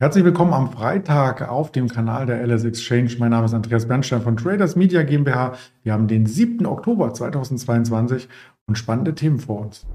Herzlich 0.00 0.24
willkommen 0.24 0.52
am 0.52 0.72
Freitag 0.72 1.48
auf 1.48 1.70
dem 1.70 1.86
Kanal 1.86 2.26
der 2.26 2.44
LS 2.44 2.64
Exchange. 2.64 3.14
Mein 3.20 3.30
Name 3.30 3.44
ist 3.46 3.54
Andreas 3.54 3.86
Bernstein 3.86 4.22
von 4.22 4.36
Traders 4.36 4.74
Media 4.74 5.04
GmbH. 5.04 5.52
Wir 5.84 5.92
haben 5.92 6.08
den 6.08 6.26
7. 6.26 6.66
Oktober 6.66 7.14
2022 7.14 8.28
und 8.66 8.76
spannende 8.76 9.14
Themen 9.14 9.38
vor 9.38 9.60
uns. 9.60 9.86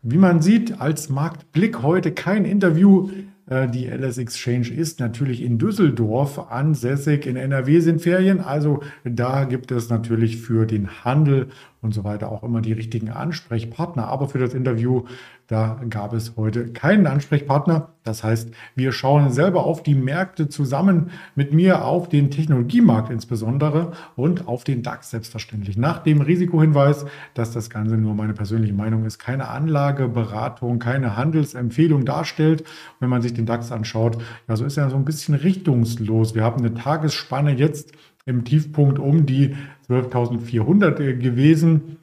Wie 0.00 0.16
man 0.16 0.40
sieht, 0.40 0.80
als 0.80 1.10
Marktblick 1.10 1.82
heute 1.82 2.12
kein 2.12 2.46
Interview 2.46 3.10
die 3.48 3.86
LS 3.86 4.18
Exchange 4.18 4.70
ist 4.70 4.98
natürlich 4.98 5.40
in 5.40 5.58
Düsseldorf 5.58 6.50
ansässig. 6.50 7.26
In 7.26 7.36
NRW 7.36 7.78
sind 7.78 8.02
Ferien, 8.02 8.40
also 8.40 8.82
da 9.04 9.44
gibt 9.44 9.70
es 9.70 9.88
natürlich 9.88 10.38
für 10.38 10.66
den 10.66 11.04
Handel 11.04 11.48
und 11.86 11.92
so 11.92 12.04
weiter 12.04 12.30
auch 12.30 12.42
immer 12.42 12.60
die 12.60 12.72
richtigen 12.72 13.10
Ansprechpartner. 13.10 14.08
Aber 14.08 14.28
für 14.28 14.38
das 14.38 14.52
Interview, 14.52 15.04
da 15.46 15.80
gab 15.88 16.12
es 16.12 16.36
heute 16.36 16.72
keinen 16.72 17.06
Ansprechpartner. 17.06 17.90
Das 18.02 18.22
heißt, 18.22 18.50
wir 18.74 18.92
schauen 18.92 19.30
selber 19.30 19.64
auf 19.64 19.82
die 19.82 19.94
Märkte 19.94 20.48
zusammen 20.48 21.10
mit 21.34 21.52
mir, 21.52 21.84
auf 21.84 22.08
den 22.08 22.30
Technologiemarkt 22.30 23.10
insbesondere 23.10 23.92
und 24.16 24.48
auf 24.48 24.64
den 24.64 24.82
DAX 24.82 25.10
selbstverständlich. 25.10 25.76
Nach 25.76 25.98
dem 26.00 26.20
Risikohinweis, 26.20 27.06
dass 27.34 27.52
das 27.52 27.70
Ganze 27.70 27.96
nur 27.96 28.14
meine 28.14 28.34
persönliche 28.34 28.74
Meinung 28.74 29.04
ist, 29.04 29.18
keine 29.18 29.48
Anlageberatung, 29.48 30.78
keine 30.78 31.16
Handelsempfehlung 31.16 32.04
darstellt. 32.04 32.64
Wenn 33.00 33.08
man 33.08 33.22
sich 33.22 33.32
den 33.32 33.46
DAX 33.46 33.72
anschaut, 33.72 34.18
ja, 34.48 34.56
so 34.56 34.64
ist 34.64 34.76
er 34.76 34.90
so 34.90 34.96
ein 34.96 35.04
bisschen 35.04 35.34
richtungslos. 35.34 36.34
Wir 36.34 36.42
haben 36.42 36.58
eine 36.58 36.74
Tagesspanne 36.74 37.52
jetzt 37.52 37.92
im 38.26 38.44
Tiefpunkt 38.44 38.98
um 38.98 39.24
die 39.24 39.54
12.400 39.88 41.00
äh, 41.00 41.14
gewesen. 41.14 41.98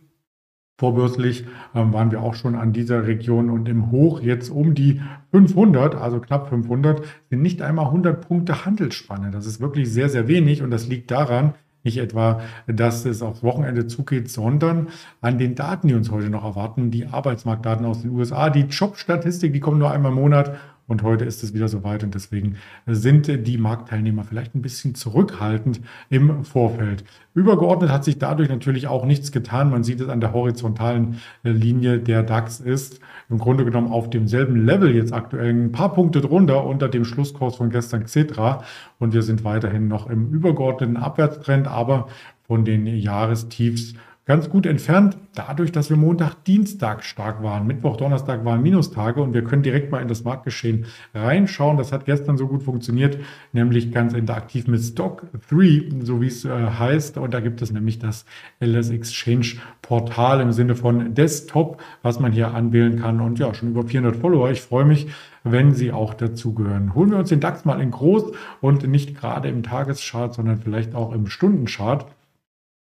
Vorbürstlich 0.80 1.46
ähm, 1.76 1.94
waren 1.94 2.12
wir 2.12 2.22
auch 2.22 2.34
schon 2.34 2.56
an 2.56 2.74
dieser 2.74 3.06
Region 3.06 3.50
und 3.50 3.70
im 3.70 3.92
Hoch 3.92 4.22
jetzt 4.22 4.50
um 4.50 4.74
die 4.74 5.02
500, 5.32 5.96
also 5.96 6.20
knapp 6.20 6.50
500, 6.50 7.06
sind 7.30 7.42
nicht 7.42 7.62
einmal 7.62 7.86
100 7.86 8.28
Punkte 8.28 8.66
Handelsspanne. 8.66 9.30
Das 9.32 9.46
ist 9.46 9.62
wirklich 9.62 9.92
sehr, 9.92 10.10
sehr 10.10 10.28
wenig 10.28 10.64
und 10.64 10.72
das 10.72 10.88
liegt 10.88 11.12
daran, 11.12 11.54
nicht 11.84 11.98
etwa, 11.98 12.42
dass 12.66 13.06
es 13.06 13.22
aufs 13.22 13.44
Wochenende 13.44 13.88
zugeht, 13.88 14.32
sondern 14.32 14.88
an 15.22 15.38
den 15.38 15.54
Daten, 15.54 15.90
die 15.90 15.94
uns 15.94 16.10
heute 16.12 16.30
noch 16.30 16.44
erwarten, 16.46 16.92
die 16.92 17.08
Arbeitsmarktdaten 17.08 17.86
aus 17.86 18.02
den 18.02 18.12
USA, 18.12 18.50
die 18.50 18.62
Jobstatistik, 18.62 19.54
die 19.54 19.60
kommen 19.60 19.80
nur 19.80 19.92
einmal 19.92 20.12
im 20.12 20.18
Monat 20.18 20.56
und 20.88 21.02
heute 21.02 21.24
ist 21.24 21.44
es 21.44 21.54
wieder 21.54 21.70
soweit 21.70 22.04
und 22.04 22.14
deswegen 22.14 22.58
sind 22.86 23.28
die 23.48 23.58
Marktteilnehmer 23.58 24.26
vielleicht 24.26 24.54
ein 24.54 24.62
bisschen 24.62 24.96
zurückhaltend 24.96 25.80
im 26.10 26.44
Vorfeld. 26.44 27.06
Übergeordnet 27.34 27.90
hat 27.90 28.04
sich 28.04 28.20
dadurch 28.20 28.50
natürlich 28.50 28.88
auch 28.88 29.06
nichts 29.06 29.32
getan. 29.32 29.72
Man 29.72 29.84
sieht 29.84 30.02
es 30.02 30.10
an 30.10 30.20
der 30.20 30.34
horizontalen 30.34 31.22
Linie. 31.44 32.00
Der 32.00 32.22
DAX 32.22 32.60
ist 32.60 33.00
im 33.30 33.38
Grunde 33.38 33.64
genommen 33.64 33.92
auf 33.92 34.10
demselben 34.10 34.66
Level 34.66 34.94
jetzt 34.94 35.14
aktuell 35.14 35.54
ein 35.54 35.72
paar 35.72 35.94
Punkte 35.94 36.20
drunter 36.20 36.66
unter 36.66 36.90
dem 36.90 37.06
Schlusskurs 37.06 37.56
von 37.56 37.70
gestern 37.70 38.02
etc. 38.02 38.66
Und 39.00 39.14
wir 39.14 39.24
sind 39.24 39.44
weiterhin 39.44 39.88
noch 39.88 40.10
im 40.10 40.32
übergeordneten 40.32 40.98
Abwärtstrend, 40.98 41.68
aber 41.68 42.08
von 42.46 42.66
den 42.66 42.86
Jahrestiefs 42.86 43.94
ganz 44.26 44.50
gut 44.50 44.66
entfernt, 44.66 45.18
dadurch, 45.36 45.74
dass 45.74 45.90
wir 45.90 45.98
Montag, 45.98 46.46
Dienstag 46.46 47.04
stark 47.04 47.44
waren. 47.44 47.68
Mittwoch, 47.68 47.98
Donnerstag 47.98 48.46
waren 48.46 48.62
Minustage 48.62 49.22
und 49.22 49.34
wir 49.34 49.44
können 49.44 49.64
direkt 49.64 49.92
mal 49.92 50.02
in 50.02 50.08
das 50.08 50.24
Marktgeschehen 50.24 50.86
reinschauen. 51.14 51.76
Das 51.78 51.92
hat 51.92 52.06
gestern 52.06 52.38
so 52.38 52.48
gut 52.48 52.64
funktioniert, 52.64 53.18
nämlich 53.52 53.92
ganz 53.92 54.14
interaktiv 54.14 54.68
mit 54.68 54.82
Stock 54.82 55.24
3, 55.50 55.90
so 56.04 56.22
wie 56.22 56.28
es 56.28 56.46
äh, 56.46 56.50
heißt. 56.50 57.18
Und 57.18 57.34
da 57.34 57.42
gibt 57.42 57.62
es 57.62 57.72
nämlich 57.72 58.00
das 58.00 58.26
LS 58.62 58.92
Exchange 58.92 59.58
Portal 59.82 60.40
im 60.40 60.54
Sinne 60.54 60.76
von 60.76 61.14
Desktop, 61.14 61.82
was 62.02 62.22
man 62.22 62.32
hier 62.32 62.54
anwählen 62.54 63.00
kann. 63.00 63.20
Und 63.20 63.40
ja, 63.40 63.54
schon 63.54 63.72
über 63.72 63.84
400 63.84 64.16
Follower. 64.16 64.50
Ich 64.52 64.62
freue 64.62 64.86
mich, 64.86 65.08
wenn 65.44 65.74
Sie 65.74 65.92
auch 65.92 66.14
dazugehören. 66.14 66.96
Holen 66.96 67.12
wir 67.12 67.18
uns 67.18 67.28
den 67.28 67.42
DAX 67.42 67.66
mal 67.66 67.82
in 67.82 67.92
groß 67.92 68.32
und 68.62 68.88
nicht 68.88 69.20
gerade 69.20 69.50
im 69.50 69.64
Tageschart, 69.64 70.34
sondern 70.34 70.60
vielleicht 70.60 70.96
auch 70.96 71.12
im 71.12 71.28
Stundenchart. 71.28 72.06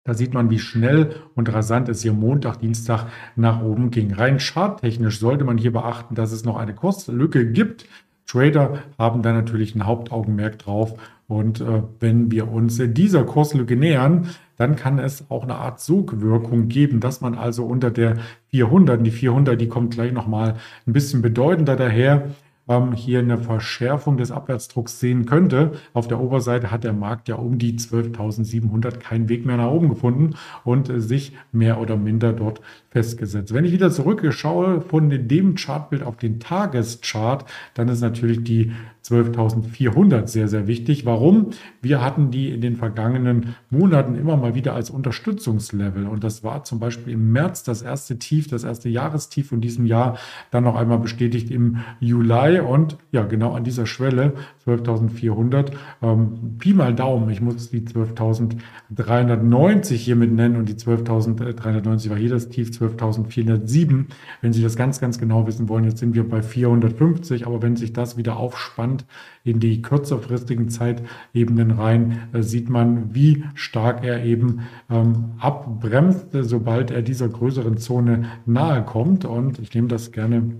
Da 0.08 0.14
sieht 0.14 0.32
man, 0.32 0.48
wie 0.48 0.58
schnell 0.58 1.16
und 1.34 1.52
rasant 1.52 1.90
es 1.90 2.00
hier 2.00 2.14
Montag, 2.14 2.60
Dienstag 2.60 3.08
nach 3.36 3.60
oben 3.60 3.90
ging. 3.90 4.14
Rein 4.14 4.40
charttechnisch 4.40 5.18
sollte 5.18 5.44
man 5.44 5.58
hier 5.58 5.70
beachten, 5.70 6.14
dass 6.14 6.32
es 6.32 6.46
noch 6.46 6.56
eine 6.56 6.74
Kurslücke 6.74 7.44
gibt. 7.44 7.84
Trader 8.24 8.78
haben 8.96 9.20
da 9.20 9.34
natürlich 9.34 9.74
ein 9.74 9.84
Hauptaugenmerk 9.84 10.60
drauf. 10.60 10.94
Und 11.26 11.60
äh, 11.60 11.82
wenn 12.00 12.30
wir 12.30 12.50
uns 12.50 12.80
dieser 12.82 13.24
Kurslücke 13.24 13.76
nähern, 13.76 14.28
dann 14.56 14.76
kann 14.76 14.98
es 14.98 15.30
auch 15.30 15.42
eine 15.42 15.56
Art 15.56 15.78
Sogwirkung 15.78 16.68
geben, 16.68 17.00
dass 17.00 17.20
man 17.20 17.34
also 17.34 17.66
unter 17.66 17.90
der 17.90 18.16
400, 18.46 19.04
die 19.04 19.10
400, 19.10 19.60
die 19.60 19.68
kommt 19.68 19.92
gleich 19.92 20.12
nochmal 20.12 20.54
ein 20.86 20.94
bisschen 20.94 21.20
bedeutender 21.20 21.76
daher, 21.76 22.30
ähm, 22.68 22.92
hier 22.92 23.20
eine 23.20 23.38
Verschärfung 23.38 24.16
des 24.16 24.30
Abwärtsdrucks 24.30 25.00
sehen 25.00 25.26
könnte. 25.26 25.72
Auf 25.94 26.08
der 26.08 26.20
Oberseite 26.20 26.70
hat 26.70 26.84
der 26.84 26.92
Markt 26.92 27.28
ja 27.28 27.36
um 27.36 27.58
die 27.58 27.78
12.700 27.78 28.98
keinen 28.98 29.28
Weg 29.28 29.46
mehr 29.46 29.56
nach 29.56 29.70
oben 29.70 29.88
gefunden 29.88 30.34
und 30.64 30.88
äh, 30.88 31.00
sich 31.00 31.32
mehr 31.52 31.80
oder 31.80 31.96
minder 31.96 32.32
dort 32.32 32.60
festgesetzt. 32.90 33.52
Wenn 33.52 33.64
ich 33.64 33.72
wieder 33.72 33.90
zurückschaue 33.90 34.80
von 34.80 35.10
dem 35.10 35.54
Chartbild 35.54 36.02
auf 36.02 36.16
den 36.16 36.40
Tageschart, 36.40 37.44
dann 37.74 37.88
ist 37.88 38.00
natürlich 38.00 38.44
die 38.44 38.72
12.400 39.10 40.26
sehr, 40.26 40.48
sehr 40.48 40.66
wichtig. 40.66 41.06
Warum? 41.06 41.50
Wir 41.80 42.02
hatten 42.02 42.30
die 42.30 42.50
in 42.50 42.60
den 42.60 42.76
vergangenen 42.76 43.54
Monaten 43.70 44.14
immer 44.14 44.36
mal 44.36 44.54
wieder 44.54 44.74
als 44.74 44.90
Unterstützungslevel. 44.90 46.06
Und 46.06 46.24
das 46.24 46.44
war 46.44 46.64
zum 46.64 46.80
Beispiel 46.80 47.14
im 47.14 47.32
März 47.32 47.62
das 47.62 47.82
erste 47.82 48.18
Tief, 48.18 48.48
das 48.48 48.64
erste 48.64 48.88
Jahrestief 48.88 49.48
von 49.48 49.60
diesem 49.60 49.86
Jahr, 49.86 50.18
dann 50.50 50.64
noch 50.64 50.76
einmal 50.76 50.98
bestätigt 50.98 51.50
im 51.50 51.78
Juli. 52.00 52.60
Und 52.60 52.98
ja, 53.12 53.24
genau 53.24 53.54
an 53.54 53.64
dieser 53.64 53.86
Schwelle, 53.86 54.34
12.400, 54.66 55.72
ähm, 56.02 56.56
Pi 56.58 56.74
mal 56.74 56.94
Daumen, 56.94 57.30
ich 57.30 57.40
muss 57.40 57.70
die 57.70 57.80
12.390 57.80 59.94
hiermit 59.94 60.32
nennen 60.32 60.56
und 60.56 60.68
die 60.68 60.74
12.390 60.74 62.10
war 62.10 62.16
hier 62.16 62.30
das 62.30 62.48
Tief, 62.48 62.70
12.407. 62.70 64.06
Wenn 64.42 64.52
Sie 64.52 64.62
das 64.62 64.76
ganz, 64.76 65.00
ganz 65.00 65.18
genau 65.18 65.46
wissen 65.46 65.68
wollen, 65.68 65.84
jetzt 65.84 65.98
sind 65.98 66.14
wir 66.14 66.28
bei 66.28 66.42
450, 66.42 67.46
aber 67.46 67.62
wenn 67.62 67.76
sich 67.76 67.92
das 67.92 68.16
wieder 68.16 68.36
aufspannt, 68.36 68.97
Land 68.98 69.06
in 69.44 69.60
die 69.60 69.82
kürzerfristigen 69.82 70.68
Zeitebenen 70.68 71.72
rein, 71.72 72.28
äh, 72.32 72.42
sieht 72.42 72.68
man, 72.68 73.14
wie 73.14 73.44
stark 73.54 74.04
er 74.04 74.24
eben 74.24 74.60
ähm, 74.90 75.32
abbremst, 75.38 76.28
sobald 76.32 76.90
er 76.90 77.02
dieser 77.02 77.28
größeren 77.28 77.78
Zone 77.78 78.26
nahe 78.46 78.84
kommt. 78.84 79.24
Und 79.24 79.58
ich 79.58 79.74
nehme 79.74 79.88
das 79.88 80.12
gerne 80.12 80.54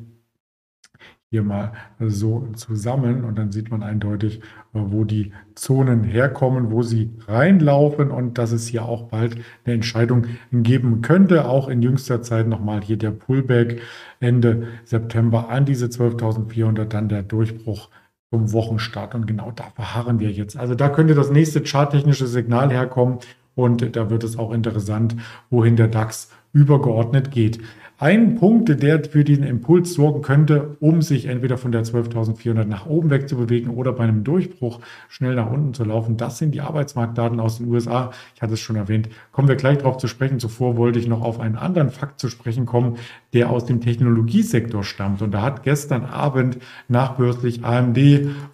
hier 1.30 1.42
mal 1.42 1.72
so 2.00 2.48
zusammen 2.54 3.24
und 3.24 3.36
dann 3.36 3.52
sieht 3.52 3.70
man 3.70 3.82
eindeutig, 3.82 4.38
äh, 4.38 4.42
wo 4.72 5.04
die 5.04 5.32
Zonen 5.54 6.02
herkommen, 6.02 6.70
wo 6.70 6.82
sie 6.82 7.10
reinlaufen 7.26 8.10
und 8.10 8.38
dass 8.38 8.52
es 8.52 8.66
hier 8.66 8.84
auch 8.84 9.08
bald 9.08 9.36
eine 9.64 9.74
Entscheidung 9.74 10.26
geben 10.52 11.02
könnte. 11.02 11.46
Auch 11.46 11.68
in 11.68 11.82
jüngster 11.82 12.22
Zeit 12.22 12.48
nochmal 12.48 12.80
hier 12.82 12.96
der 12.96 13.10
Pullback 13.10 13.82
Ende 14.20 14.68
September 14.84 15.50
an 15.50 15.66
diese 15.66 15.86
12.400, 15.86 16.84
dann 16.86 17.10
der 17.10 17.22
Durchbruch 17.22 17.90
zum 18.30 18.52
Wochenstart. 18.52 19.14
Und 19.14 19.26
genau 19.26 19.50
da 19.50 19.70
verharren 19.74 20.20
wir 20.20 20.30
jetzt. 20.30 20.56
Also 20.56 20.74
da 20.74 20.88
könnte 20.88 21.14
das 21.14 21.30
nächste 21.30 21.62
charttechnische 21.62 22.26
Signal 22.26 22.70
herkommen. 22.70 23.18
Und 23.54 23.96
da 23.96 24.08
wird 24.10 24.22
es 24.22 24.38
auch 24.38 24.52
interessant, 24.52 25.16
wohin 25.50 25.76
der 25.76 25.88
DAX 25.88 26.30
übergeordnet 26.52 27.30
geht. 27.30 27.60
Ein 28.00 28.36
Punkt, 28.36 28.80
der 28.80 29.02
für 29.02 29.24
diesen 29.24 29.42
Impuls 29.42 29.94
sorgen 29.94 30.22
könnte, 30.22 30.76
um 30.78 31.02
sich 31.02 31.26
entweder 31.26 31.58
von 31.58 31.72
der 31.72 31.82
12.400 31.82 32.64
nach 32.64 32.86
oben 32.86 33.10
wegzubewegen 33.10 33.72
oder 33.72 33.92
bei 33.92 34.04
einem 34.04 34.22
Durchbruch 34.22 34.78
schnell 35.08 35.34
nach 35.34 35.50
unten 35.50 35.74
zu 35.74 35.82
laufen, 35.82 36.16
das 36.16 36.38
sind 36.38 36.54
die 36.54 36.60
Arbeitsmarktdaten 36.60 37.40
aus 37.40 37.58
den 37.58 37.66
USA. 37.66 38.12
Ich 38.36 38.42
hatte 38.42 38.54
es 38.54 38.60
schon 38.60 38.76
erwähnt. 38.76 39.08
Kommen 39.32 39.48
wir 39.48 39.56
gleich 39.56 39.78
darauf 39.78 39.96
zu 39.96 40.06
sprechen. 40.06 40.38
Zuvor 40.38 40.76
wollte 40.76 41.00
ich 41.00 41.08
noch 41.08 41.22
auf 41.22 41.40
einen 41.40 41.56
anderen 41.56 41.90
Fakt 41.90 42.20
zu 42.20 42.28
sprechen 42.28 42.66
kommen, 42.66 42.98
der 43.32 43.50
aus 43.50 43.64
dem 43.64 43.80
Technologiesektor 43.80 44.84
stammt. 44.84 45.20
Und 45.20 45.32
da 45.32 45.42
hat 45.42 45.64
gestern 45.64 46.04
Abend 46.04 46.58
nachbörslich 46.86 47.64
AMD 47.64 47.98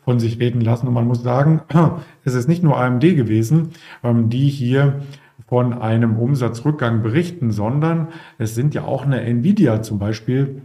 von 0.06 0.20
sich 0.20 0.40
reden 0.40 0.62
lassen. 0.62 0.88
Und 0.88 0.94
man 0.94 1.06
muss 1.06 1.22
sagen, 1.22 1.60
es 2.24 2.32
ist 2.32 2.48
nicht 2.48 2.62
nur 2.62 2.78
AMD 2.80 3.02
gewesen, 3.02 3.72
ähm, 4.02 4.30
die 4.30 4.48
hier 4.48 5.02
von 5.54 5.72
einem 5.72 6.18
Umsatzrückgang 6.18 7.00
berichten, 7.00 7.52
sondern 7.52 8.08
es 8.38 8.56
sind 8.56 8.74
ja 8.74 8.82
auch 8.86 9.04
eine 9.04 9.20
Nvidia 9.20 9.82
zum 9.82 10.00
Beispiel 10.00 10.62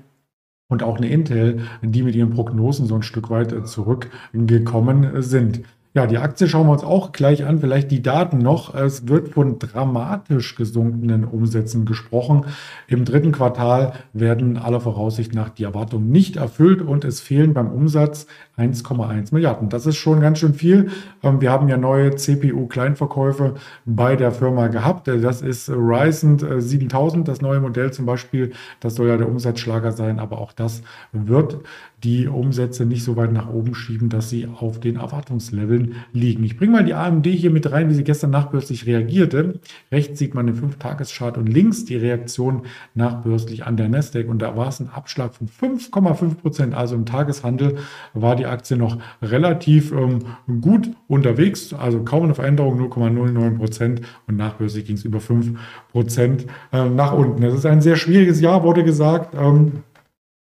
und 0.68 0.82
auch 0.82 0.98
eine 0.98 1.10
Intel, 1.10 1.62
die 1.84 2.02
mit 2.02 2.16
ihren 2.16 2.32
Prognosen 2.32 2.88
so 2.88 2.96
ein 2.96 3.04
Stück 3.04 3.30
weit 3.30 3.68
zurückgekommen 3.68 5.22
sind. 5.22 5.62
Ja, 5.96 6.06
die 6.06 6.20
Aktie 6.20 6.48
schauen 6.48 6.68
wir 6.68 6.74
uns 6.74 6.84
auch 6.84 7.14
gleich 7.14 7.46
an, 7.46 7.58
vielleicht 7.58 7.90
die 7.90 8.04
Daten 8.04 8.38
noch. 8.38 8.76
Es 8.76 9.08
wird 9.08 9.30
von 9.30 9.58
dramatisch 9.58 10.56
gesunkenen 10.56 11.24
Umsätzen 11.24 11.86
gesprochen. 11.86 12.46
Im 12.86 13.06
dritten 13.06 13.32
Quartal 13.32 13.94
werden 14.14 14.58
aller 14.58 14.82
Voraussicht 14.82 15.34
nach 15.34 15.50
die 15.50 15.64
Erwartungen 15.64 16.12
nicht 16.12 16.36
erfüllt 16.36 16.84
und 16.84 17.06
es 17.06 17.22
fehlen 17.22 17.56
beim 17.56 17.72
Umsatz 17.72 18.28
1,1 18.56 19.34
Milliarden. 19.34 19.70
Das 19.70 19.88
ist 19.88 19.96
schon 19.96 20.20
ganz 20.20 20.38
schön 20.38 20.54
viel. 20.54 20.92
Ähm, 21.24 21.42
wir 21.42 21.50
haben 21.50 21.68
ja 21.70 21.78
neue 21.78 22.16
CPU-Kleinverkäufe 22.16 23.56
bei 23.86 24.16
der 24.16 24.32
Firma 24.32 24.68
gehabt. 24.68 25.08
Das 25.08 25.42
ist 25.42 25.72
Ryzen 25.72 26.38
7000, 26.62 27.28
das 27.28 27.42
neue 27.42 27.62
Modell 27.62 27.92
zum 27.92 28.06
Beispiel. 28.06 28.52
Das 28.80 28.94
soll 28.94 29.08
ja 29.08 29.18
der 29.18 29.28
Umsatzschlager 29.28 29.92
sein, 29.92 30.20
aber 30.20 30.38
auch 30.38 30.54
das 30.54 30.84
wird 31.14 31.58
die 32.04 32.28
Umsätze 32.28 32.86
nicht 32.86 33.04
so 33.04 33.18
weit 33.18 33.34
nach 33.34 33.50
oben 33.50 33.76
schieben, 33.76 34.10
dass 34.10 34.30
sie 34.30 34.48
auf 34.48 34.80
den 34.80 34.96
Erwartungsleveln 34.96 35.96
liegen. 36.14 36.44
Ich 36.44 36.58
bringe 36.58 36.72
mal 36.72 36.86
die 36.86 36.94
AMD 36.94 37.26
hier 37.26 37.52
mit 37.52 37.72
rein, 37.72 37.90
wie 37.90 37.94
sie 37.94 38.04
gestern 38.04 38.30
nachbörslich 38.30 38.86
reagierte. 38.86 39.60
Rechts 39.92 40.20
sieht 40.20 40.34
man 40.34 40.48
den 40.48 40.56
5-Tages-Chart 40.56 41.38
und 41.38 41.48
links 41.48 41.86
die 41.86 41.98
Reaktion 41.98 42.64
nachbörslich 42.94 43.66
an 43.66 43.76
der 43.76 43.90
Nasdaq. 43.90 44.30
Und 44.30 44.42
da 44.42 44.56
war 44.56 44.70
es 44.70 44.80
ein 44.80 44.90
Abschlag 44.90 45.34
von 45.34 45.48
5,5 45.48 46.36
Prozent. 46.36 46.74
Also 46.74 46.96
im 46.96 47.06
Tageshandel 47.06 47.78
war 48.14 48.36
die 48.36 48.46
Aktie 48.46 48.78
noch 48.78 48.98
relativ 49.22 49.92
ähm, 49.92 50.20
gut 50.62 50.90
unterwegs. 51.08 51.74
Also 51.74 52.04
kaum 52.04 52.24
eine 52.24 52.36
Veränderung, 52.36 52.80
0,09 52.80 53.58
Prozent. 53.58 54.02
Und 54.28 54.38
nachbörslich 54.38 54.86
ging 54.86 54.96
es 54.96 55.04
über 55.04 55.20
5 55.20 55.60
Prozent 55.92 56.46
äh, 56.72 56.88
nach 56.88 57.12
unten. 57.12 57.44
Es 57.44 57.54
ist 57.54 57.66
ein 57.66 57.82
sehr 57.82 57.98
schwieriges 57.98 58.40
Jahr, 58.40 58.64
wurde 58.64 58.84
gesagt. 58.86 59.36
Ähm, 59.36 59.84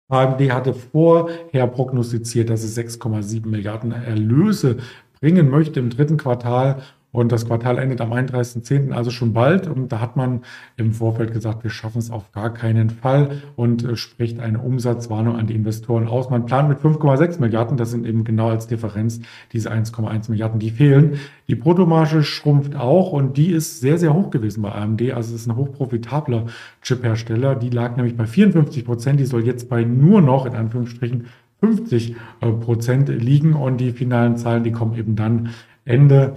AMD 0.09 0.51
hatte 0.51 0.73
vorher 0.73 1.67
prognostiziert, 1.67 2.49
dass 2.49 2.63
es 2.63 2.77
6,7 2.77 3.47
Milliarden 3.47 3.91
Erlöse 3.91 4.77
bringen 5.21 5.49
möchte 5.49 5.79
im 5.79 5.89
dritten 5.91 6.17
Quartal. 6.17 6.81
Und 7.11 7.31
das 7.31 7.47
Quartal 7.47 7.79
endet 7.79 8.01
am 8.01 8.13
31.10., 8.13 8.91
also 8.91 9.09
schon 9.09 9.33
bald. 9.33 9.67
Und 9.67 9.91
da 9.91 9.99
hat 9.99 10.15
man 10.15 10.41
im 10.77 10.93
Vorfeld 10.93 11.33
gesagt, 11.33 11.63
wir 11.63 11.71
schaffen 11.71 11.97
es 11.97 12.11
auf 12.11 12.31
gar 12.31 12.53
keinen 12.53 12.91
Fall 12.91 13.41
und 13.55 13.83
äh, 13.83 13.95
spricht 13.95 14.39
eine 14.39 14.59
Umsatzwarnung 14.59 15.35
an 15.35 15.47
die 15.47 15.55
Investoren 15.55 16.07
aus. 16.07 16.29
Man 16.29 16.45
plant 16.45 16.69
mit 16.69 16.77
5,6 16.79 17.39
Milliarden, 17.39 17.77
das 17.77 17.89
sind 17.89 18.05
eben 18.05 18.23
genau 18.23 18.49
als 18.49 18.67
Differenz 18.67 19.21
diese 19.53 19.71
1,1 19.71 20.29
Milliarden, 20.29 20.59
die 20.59 20.69
fehlen. 20.69 21.19
Die 21.47 21.55
Bruttomarge 21.55 22.21
schrumpft 22.21 22.75
auch 22.75 23.11
und 23.11 23.37
die 23.37 23.51
ist 23.51 23.79
sehr, 23.79 23.97
sehr 23.97 24.13
hoch 24.13 24.29
gewesen 24.29 24.61
bei 24.61 24.71
AMD. 24.71 25.01
Also 25.13 25.33
es 25.33 25.41
ist 25.41 25.47
ein 25.47 25.55
hochprofitabler 25.55 26.45
Chiphersteller. 26.83 27.55
Die 27.55 27.71
lag 27.71 27.95
nämlich 27.95 28.15
bei 28.15 28.27
54 28.27 28.85
Prozent, 28.85 29.19
die 29.19 29.25
soll 29.25 29.47
jetzt 29.47 29.67
bei 29.67 29.83
nur 29.83 30.21
noch, 30.21 30.45
in 30.45 30.53
Anführungsstrichen, 30.53 31.25
50 31.61 32.15
äh, 32.41 32.51
Prozent 32.51 33.09
liegen 33.09 33.53
und 33.53 33.77
die 33.77 33.91
finalen 33.91 34.37
Zahlen, 34.37 34.63
die 34.63 34.71
kommen 34.71 34.95
eben 34.95 35.15
dann 35.15 35.49
Ende 35.85 36.35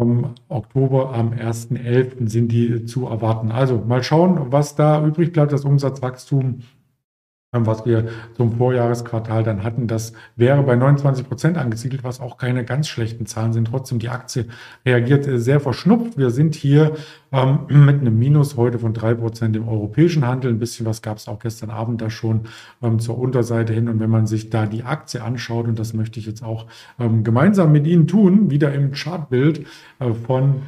im 0.00 0.34
Oktober 0.48 1.12
am 1.14 1.32
1.11. 1.32 2.28
sind 2.28 2.52
die 2.52 2.84
zu 2.84 3.06
erwarten. 3.06 3.50
Also 3.50 3.82
mal 3.86 4.02
schauen, 4.02 4.52
was 4.52 4.74
da 4.74 5.04
übrig 5.04 5.32
bleibt. 5.32 5.52
Das 5.52 5.64
Umsatzwachstum 5.64 6.60
was 7.64 7.86
wir 7.86 8.08
zum 8.36 8.58
Vorjahresquartal 8.58 9.44
dann 9.44 9.62
hatten. 9.62 9.86
Das 9.86 10.12
wäre 10.34 10.62
bei 10.62 10.76
29 10.76 11.26
Prozent 11.28 11.56
angesiedelt, 11.56 12.04
was 12.04 12.20
auch 12.20 12.36
keine 12.36 12.64
ganz 12.64 12.88
schlechten 12.88 13.24
Zahlen 13.24 13.52
sind. 13.52 13.68
Trotzdem, 13.68 13.98
die 13.98 14.08
Aktie 14.08 14.46
reagiert 14.84 15.26
sehr 15.40 15.60
verschnupft. 15.60 16.18
Wir 16.18 16.30
sind 16.30 16.54
hier 16.54 16.96
ähm, 17.32 17.60
mit 17.68 18.00
einem 18.00 18.18
Minus 18.18 18.56
heute 18.56 18.78
von 18.78 18.92
drei 18.92 19.14
Prozent 19.14 19.56
im 19.56 19.68
europäischen 19.68 20.26
Handel. 20.26 20.50
Ein 20.50 20.58
bisschen 20.58 20.84
was 20.84 21.02
gab 21.02 21.16
es 21.16 21.28
auch 21.28 21.38
gestern 21.38 21.70
Abend 21.70 22.02
da 22.02 22.10
schon 22.10 22.42
ähm, 22.82 22.98
zur 22.98 23.16
Unterseite 23.18 23.72
hin. 23.72 23.88
Und 23.88 24.00
wenn 24.00 24.10
man 24.10 24.26
sich 24.26 24.50
da 24.50 24.66
die 24.66 24.82
Aktie 24.82 25.22
anschaut, 25.22 25.66
und 25.68 25.78
das 25.78 25.94
möchte 25.94 26.18
ich 26.18 26.26
jetzt 26.26 26.42
auch 26.42 26.66
ähm, 26.98 27.24
gemeinsam 27.24 27.72
mit 27.72 27.86
Ihnen 27.86 28.06
tun, 28.06 28.50
wieder 28.50 28.74
im 28.74 28.92
Chartbild 28.92 29.64
äh, 30.00 30.12
von 30.12 30.62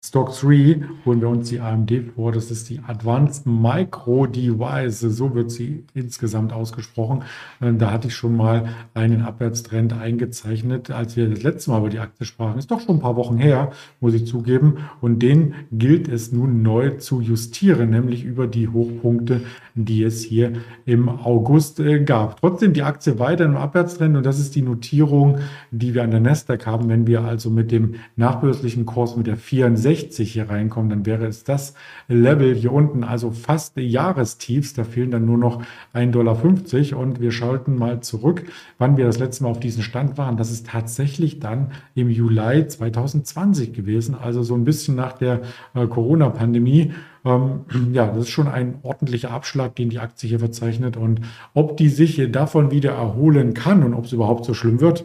Stock 0.00 0.30
3 0.30 0.80
holen 1.04 1.20
wir 1.20 1.28
uns 1.28 1.48
die 1.48 1.58
AMD 1.58 1.92
vor. 2.14 2.30
Das 2.30 2.52
ist 2.52 2.70
die 2.70 2.78
Advanced 2.86 3.46
Micro 3.46 4.26
Device. 4.26 5.00
So 5.00 5.34
wird 5.34 5.50
sie 5.50 5.84
insgesamt 5.92 6.52
ausgesprochen. 6.52 7.24
Äh, 7.60 7.72
da 7.74 7.90
hatte 7.90 8.06
ich 8.06 8.14
schon 8.14 8.36
mal 8.36 8.68
einen 8.94 9.22
Abwärtstrend 9.22 9.92
eingezeichnet, 9.92 10.92
als 10.92 11.16
wir 11.16 11.28
das 11.28 11.42
letzte 11.42 11.72
Mal 11.72 11.80
über 11.80 11.88
die 11.88 11.98
Aktie 11.98 12.24
sprachen. 12.24 12.60
Ist 12.60 12.70
doch 12.70 12.78
schon 12.78 12.98
ein 12.98 13.00
paar 13.00 13.16
Wochen 13.16 13.38
her, 13.38 13.72
muss 13.98 14.14
ich 14.14 14.24
zugeben. 14.24 14.76
Und 15.00 15.18
den 15.18 15.54
gilt 15.72 16.06
es 16.06 16.30
nun 16.30 16.62
neu 16.62 16.90
zu 16.90 17.20
justieren, 17.20 17.90
nämlich 17.90 18.24
über 18.24 18.46
die 18.46 18.68
Hochpunkte, 18.68 19.40
die 19.74 20.04
es 20.04 20.22
hier 20.22 20.52
im 20.86 21.08
August 21.08 21.80
äh, 21.80 22.04
gab. 22.04 22.40
Trotzdem 22.40 22.72
die 22.72 22.82
Aktie 22.82 23.18
weiter 23.18 23.44
im 23.44 23.56
Abwärtstrend 23.56 24.16
und 24.16 24.24
das 24.24 24.38
ist 24.38 24.54
die 24.54 24.62
Notierung, 24.62 25.38
die 25.72 25.92
wir 25.92 26.04
an 26.04 26.12
der 26.12 26.20
Nasdaq 26.20 26.66
haben. 26.66 26.88
Wenn 26.88 27.08
wir 27.08 27.22
also 27.22 27.50
mit 27.50 27.72
dem 27.72 27.96
nachbörslichen 28.14 28.86
Kurs 28.86 29.16
mit 29.16 29.26
der 29.26 29.36
64 29.36 29.97
60 29.98 30.32
hier 30.32 30.48
reinkommen, 30.48 30.90
dann 30.90 31.06
wäre 31.06 31.26
es 31.26 31.44
das 31.44 31.74
Level 32.08 32.54
hier 32.54 32.72
unten, 32.72 33.04
also 33.04 33.30
fast 33.30 33.76
Jahrestiefs. 33.76 34.74
Da 34.74 34.84
fehlen 34.84 35.10
dann 35.10 35.26
nur 35.26 35.38
noch 35.38 35.62
1,50 35.94 36.10
Dollar. 36.10 37.00
Und 37.00 37.20
wir 37.20 37.32
schalten 37.32 37.76
mal 37.76 38.00
zurück, 38.00 38.44
wann 38.78 38.96
wir 38.96 39.06
das 39.06 39.18
letzte 39.18 39.44
Mal 39.44 39.50
auf 39.50 39.60
diesen 39.60 39.82
Stand 39.82 40.18
waren. 40.18 40.36
Das 40.36 40.50
ist 40.50 40.66
tatsächlich 40.66 41.40
dann 41.40 41.72
im 41.94 42.10
Juli 42.10 42.66
2020 42.66 43.72
gewesen, 43.72 44.14
also 44.14 44.42
so 44.42 44.54
ein 44.54 44.64
bisschen 44.64 44.94
nach 44.94 45.12
der 45.12 45.42
äh, 45.74 45.86
Corona-Pandemie. 45.86 46.92
Ähm, 47.24 47.64
ja, 47.92 48.06
das 48.06 48.18
ist 48.18 48.30
schon 48.30 48.48
ein 48.48 48.78
ordentlicher 48.82 49.30
Abschlag, 49.30 49.74
den 49.76 49.90
die 49.90 49.98
Aktie 49.98 50.28
hier 50.28 50.38
verzeichnet. 50.38 50.96
Und 50.96 51.20
ob 51.54 51.76
die 51.76 51.88
sich 51.88 52.30
davon 52.30 52.70
wieder 52.70 52.92
erholen 52.92 53.54
kann 53.54 53.82
und 53.82 53.94
ob 53.94 54.04
es 54.04 54.12
überhaupt 54.12 54.44
so 54.44 54.54
schlimm 54.54 54.80
wird, 54.80 55.04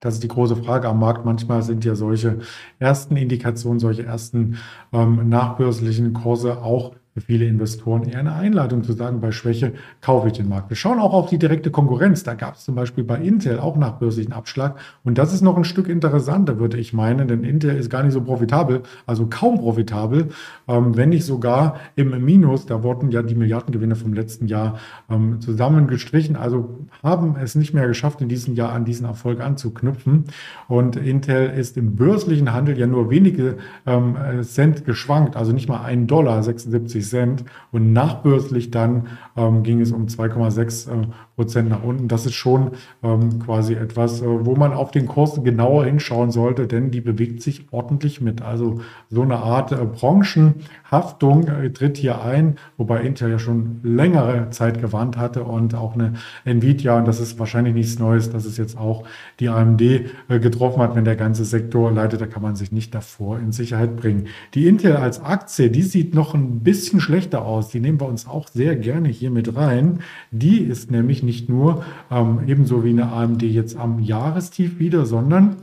das 0.00 0.14
ist 0.14 0.22
die 0.22 0.28
große 0.28 0.56
Frage 0.56 0.88
am 0.88 1.00
Markt. 1.00 1.24
Manchmal 1.24 1.62
sind 1.62 1.84
ja 1.84 1.94
solche 1.94 2.38
ersten 2.78 3.16
Indikationen, 3.16 3.80
solche 3.80 4.04
ersten 4.04 4.58
ähm, 4.92 5.28
nachbörslichen 5.28 6.12
Kurse 6.12 6.62
auch 6.62 6.94
für 7.18 7.26
viele 7.26 7.46
Investoren 7.46 8.04
eher 8.04 8.20
eine 8.20 8.34
Einladung 8.34 8.84
zu 8.84 8.92
sagen, 8.92 9.20
bei 9.20 9.32
Schwäche 9.32 9.72
kaufe 10.00 10.28
ich 10.28 10.34
den 10.34 10.48
Markt. 10.48 10.70
Wir 10.70 10.76
schauen 10.76 11.00
auch 11.00 11.12
auf 11.12 11.28
die 11.28 11.38
direkte 11.38 11.70
Konkurrenz. 11.70 12.22
Da 12.22 12.34
gab 12.34 12.54
es 12.54 12.64
zum 12.64 12.74
Beispiel 12.74 13.02
bei 13.02 13.16
Intel 13.16 13.58
auch 13.58 13.76
nachbörslichen 13.76 14.32
Abschlag. 14.32 14.76
Und 15.04 15.18
das 15.18 15.34
ist 15.34 15.42
noch 15.42 15.56
ein 15.56 15.64
Stück 15.64 15.88
interessanter, 15.88 16.58
würde 16.58 16.78
ich 16.78 16.92
meinen, 16.92 17.26
denn 17.26 17.42
Intel 17.42 17.76
ist 17.76 17.90
gar 17.90 18.02
nicht 18.02 18.12
so 18.12 18.20
profitabel, 18.20 18.82
also 19.06 19.26
kaum 19.26 19.58
profitabel, 19.58 20.28
ähm, 20.68 20.96
wenn 20.96 21.08
nicht 21.08 21.24
sogar 21.24 21.76
im 21.96 22.24
Minus. 22.24 22.66
Da 22.66 22.82
wurden 22.82 23.10
ja 23.10 23.22
die 23.22 23.34
Milliardengewinne 23.34 23.96
vom 23.96 24.14
letzten 24.14 24.46
Jahr 24.46 24.78
ähm, 25.10 25.40
zusammengestrichen, 25.40 26.36
also 26.36 26.86
haben 27.02 27.36
es 27.42 27.54
nicht 27.54 27.74
mehr 27.74 27.88
geschafft, 27.88 28.20
in 28.20 28.28
diesem 28.28 28.54
Jahr 28.54 28.72
an 28.72 28.84
diesen 28.84 29.06
Erfolg 29.06 29.40
anzuknüpfen. 29.40 30.24
Und 30.68 30.96
Intel 30.96 31.50
ist 31.50 31.76
im 31.76 31.96
börslichen 31.96 32.52
Handel 32.52 32.78
ja 32.78 32.86
nur 32.86 33.10
wenige 33.10 33.56
ähm, 33.86 34.16
Cent 34.42 34.84
geschwankt, 34.84 35.36
also 35.36 35.52
nicht 35.52 35.68
mal 35.68 35.84
1,76 35.84 36.06
Dollar 36.06 36.42
76 36.42 37.07
Cent 37.08 37.44
und 37.72 37.92
nachbörslich 37.92 38.70
dann 38.70 39.08
ähm, 39.36 39.62
ging 39.62 39.80
es 39.80 39.92
um 39.92 40.06
2,6 40.06 40.90
äh, 40.90 41.06
Prozent 41.38 41.68
nach 41.68 41.84
unten. 41.84 42.08
Das 42.08 42.26
ist 42.26 42.34
schon 42.34 42.72
ähm, 43.04 43.38
quasi 43.38 43.74
etwas, 43.74 44.22
äh, 44.22 44.26
wo 44.26 44.56
man 44.56 44.72
auf 44.72 44.90
den 44.90 45.06
Kurs 45.06 45.40
genauer 45.44 45.84
hinschauen 45.84 46.32
sollte, 46.32 46.66
denn 46.66 46.90
die 46.90 47.00
bewegt 47.00 47.42
sich 47.42 47.66
ordentlich 47.70 48.20
mit. 48.20 48.42
Also 48.42 48.80
so 49.08 49.22
eine 49.22 49.36
Art 49.36 49.70
äh, 49.70 49.76
Branchenhaftung 49.76 51.46
äh, 51.46 51.70
tritt 51.70 51.96
hier 51.96 52.22
ein, 52.22 52.56
wobei 52.76 53.02
Intel 53.02 53.30
ja 53.30 53.38
schon 53.38 53.78
längere 53.84 54.50
Zeit 54.50 54.80
gewarnt 54.80 55.16
hatte 55.16 55.44
und 55.44 55.76
auch 55.76 55.94
eine 55.94 56.14
Nvidia, 56.44 56.98
und 56.98 57.06
das 57.06 57.20
ist 57.20 57.38
wahrscheinlich 57.38 57.72
nichts 57.72 58.00
Neues, 58.00 58.30
dass 58.30 58.44
es 58.44 58.56
jetzt 58.56 58.76
auch 58.76 59.04
die 59.38 59.48
AMD 59.48 59.80
äh, 59.80 60.06
getroffen 60.40 60.82
hat, 60.82 60.96
wenn 60.96 61.04
der 61.04 61.14
ganze 61.14 61.44
Sektor 61.44 61.92
leidet, 61.92 62.20
da 62.20 62.26
kann 62.26 62.42
man 62.42 62.56
sich 62.56 62.72
nicht 62.72 62.92
davor 62.96 63.38
in 63.38 63.52
Sicherheit 63.52 63.94
bringen. 63.94 64.26
Die 64.54 64.66
Intel 64.66 64.96
als 64.96 65.22
Aktie, 65.22 65.70
die 65.70 65.82
sieht 65.82 66.16
noch 66.16 66.34
ein 66.34 66.64
bisschen 66.64 66.98
schlechter 66.98 67.44
aus. 67.44 67.68
Die 67.68 67.78
nehmen 67.78 68.00
wir 68.00 68.08
uns 68.08 68.26
auch 68.26 68.48
sehr 68.48 68.74
gerne 68.74 69.08
hier 69.08 69.30
mit 69.30 69.54
rein. 69.54 70.00
Die 70.32 70.58
ist 70.58 70.90
nämlich 70.90 71.22
nicht 71.28 71.50
nur 71.50 71.84
ähm, 72.10 72.40
ebenso 72.46 72.82
wie 72.84 72.90
eine 72.90 73.12
AMD 73.12 73.42
jetzt 73.42 73.76
am 73.76 74.00
Jahrestief 74.00 74.78
wieder, 74.78 75.04
sondern 75.04 75.56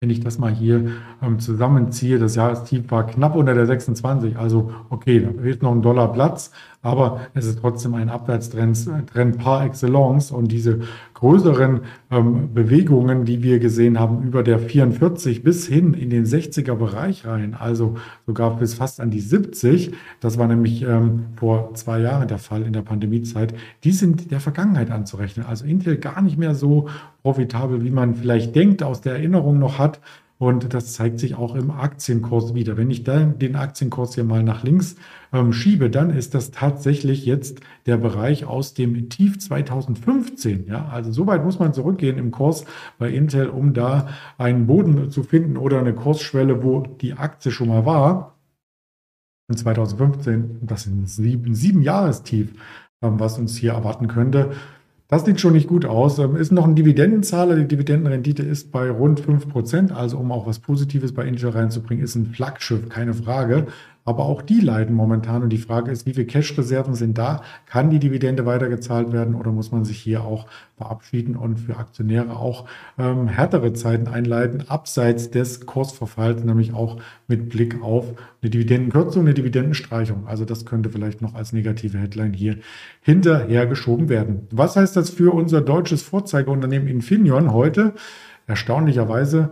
wenn 0.00 0.10
ich 0.10 0.20
das 0.20 0.38
mal 0.38 0.54
hier 0.54 0.92
ähm, 1.20 1.40
zusammenziehe, 1.40 2.20
das 2.20 2.36
Jahrestief 2.36 2.88
war 2.92 3.04
knapp 3.04 3.34
unter 3.34 3.54
der 3.54 3.66
26, 3.66 4.38
also 4.38 4.72
okay, 4.88 5.18
da 5.20 5.42
fehlt 5.42 5.62
noch 5.62 5.72
ein 5.72 5.82
Dollar 5.82 6.12
Platz, 6.12 6.52
aber 6.82 7.22
es 7.34 7.46
ist 7.46 7.58
trotzdem 7.60 7.94
ein 7.94 8.08
Abwärtstrend 8.08 9.08
Trend 9.12 9.38
par 9.38 9.64
excellence 9.64 10.30
und 10.30 10.52
diese 10.52 10.80
größeren 11.14 11.80
ähm, 12.10 12.54
Bewegungen, 12.54 13.24
die 13.24 13.42
wir 13.42 13.58
gesehen 13.58 13.98
haben, 13.98 14.22
über 14.22 14.42
der 14.42 14.60
44 14.60 15.42
bis 15.42 15.66
hin 15.66 15.94
in 15.94 16.10
den 16.10 16.24
60er 16.24 16.74
Bereich 16.74 17.26
rein, 17.26 17.54
also 17.54 17.96
sogar 18.26 18.56
bis 18.56 18.74
fast 18.74 19.00
an 19.00 19.10
die 19.10 19.20
70, 19.20 19.92
das 20.20 20.38
war 20.38 20.46
nämlich 20.46 20.82
ähm, 20.82 21.26
vor 21.36 21.74
zwei 21.74 22.00
Jahren 22.00 22.28
der 22.28 22.38
Fall 22.38 22.62
in 22.62 22.72
der 22.72 22.82
Pandemiezeit, 22.82 23.54
die 23.82 23.92
sind 23.92 24.30
der 24.30 24.40
Vergangenheit 24.40 24.90
anzurechnen. 24.90 25.46
Also 25.46 25.64
Intel 25.64 25.96
gar 25.96 26.22
nicht 26.22 26.38
mehr 26.38 26.54
so 26.54 26.88
profitabel, 27.22 27.84
wie 27.84 27.90
man 27.90 28.14
vielleicht 28.14 28.54
denkt, 28.54 28.82
aus 28.82 29.00
der 29.00 29.14
Erinnerung 29.14 29.58
noch 29.58 29.78
hat. 29.78 30.00
Und 30.38 30.72
das 30.72 30.92
zeigt 30.92 31.18
sich 31.18 31.34
auch 31.34 31.56
im 31.56 31.72
Aktienkurs 31.72 32.54
wieder. 32.54 32.76
Wenn 32.76 32.92
ich 32.92 33.02
dann 33.02 33.40
den 33.40 33.56
Aktienkurs 33.56 34.14
hier 34.14 34.22
mal 34.22 34.44
nach 34.44 34.62
links 34.62 34.94
ähm, 35.32 35.52
schiebe, 35.52 35.90
dann 35.90 36.10
ist 36.10 36.32
das 36.34 36.52
tatsächlich 36.52 37.26
jetzt 37.26 37.60
der 37.86 37.96
Bereich 37.96 38.44
aus 38.44 38.72
dem 38.72 39.08
Tief 39.08 39.40
2015. 39.40 40.68
Ja, 40.68 40.88
also 40.90 41.10
so 41.10 41.26
weit 41.26 41.44
muss 41.44 41.58
man 41.58 41.72
zurückgehen 41.72 42.18
im 42.18 42.30
Kurs 42.30 42.64
bei 42.98 43.10
Intel, 43.10 43.48
um 43.48 43.74
da 43.74 44.06
einen 44.38 44.68
Boden 44.68 45.10
zu 45.10 45.24
finden 45.24 45.56
oder 45.56 45.80
eine 45.80 45.94
Kursschwelle, 45.94 46.62
wo 46.62 46.82
die 46.82 47.14
Aktie 47.14 47.50
schon 47.50 47.68
mal 47.68 47.84
war. 47.84 48.38
In 49.50 49.56
2015, 49.56 50.60
das 50.62 50.86
ist 50.86 50.92
ein 50.92 51.06
sieben, 51.06 51.54
sieben 51.56 51.82
Jahrestief, 51.82 52.52
ähm, 53.02 53.18
was 53.18 53.38
uns 53.38 53.56
hier 53.56 53.72
erwarten 53.72 54.06
könnte. 54.06 54.52
Das 55.10 55.24
sieht 55.24 55.40
schon 55.40 55.54
nicht 55.54 55.68
gut 55.68 55.86
aus. 55.86 56.18
Ähm, 56.18 56.36
ist 56.36 56.52
noch 56.52 56.66
ein 56.66 56.74
Dividendenzahler. 56.74 57.56
Die 57.56 57.66
Dividendenrendite 57.66 58.42
ist 58.42 58.70
bei 58.70 58.90
rund 58.90 59.22
5%. 59.22 59.90
Also 59.90 60.18
um 60.18 60.30
auch 60.30 60.46
was 60.46 60.58
Positives 60.58 61.14
bei 61.14 61.24
Intel 61.24 61.48
reinzubringen, 61.48 62.04
ist 62.04 62.14
ein 62.14 62.26
Flaggschiff, 62.26 62.90
keine 62.90 63.14
Frage. 63.14 63.66
Aber 64.08 64.24
auch 64.24 64.40
die 64.40 64.60
leiden 64.60 64.96
momentan. 64.96 65.42
Und 65.42 65.50
die 65.50 65.58
Frage 65.58 65.90
ist, 65.90 66.06
wie 66.06 66.14
viele 66.14 66.24
Cash-Reserven 66.24 66.94
sind 66.94 67.18
da? 67.18 67.42
Kann 67.66 67.90
die 67.90 67.98
Dividende 67.98 68.46
weitergezahlt 68.46 69.12
werden 69.12 69.34
oder 69.34 69.52
muss 69.52 69.70
man 69.70 69.84
sich 69.84 69.98
hier 69.98 70.24
auch 70.24 70.46
verabschieden 70.78 71.36
und 71.36 71.60
für 71.60 71.76
Aktionäre 71.76 72.34
auch 72.34 72.64
ähm, 72.98 73.28
härtere 73.28 73.74
Zeiten 73.74 74.08
einleiten, 74.08 74.64
abseits 74.66 75.30
des 75.30 75.66
Kursverfalls, 75.66 76.42
nämlich 76.42 76.72
auch 76.72 77.02
mit 77.26 77.50
Blick 77.50 77.82
auf 77.82 78.06
eine 78.40 78.48
Dividendenkürzung, 78.48 79.26
eine 79.26 79.34
Dividendenstreichung. 79.34 80.26
Also 80.26 80.46
das 80.46 80.64
könnte 80.64 80.88
vielleicht 80.88 81.20
noch 81.20 81.34
als 81.34 81.52
negative 81.52 81.98
Headline 81.98 82.32
hier 82.32 82.56
hinterhergeschoben 83.02 84.08
werden. 84.08 84.48
Was 84.50 84.76
heißt 84.76 84.96
das 84.96 85.10
für 85.10 85.34
unser 85.34 85.60
deutsches 85.60 86.00
Vorzeigeunternehmen 86.00 86.88
Infineon 86.88 87.52
heute? 87.52 87.92
Erstaunlicherweise 88.46 89.50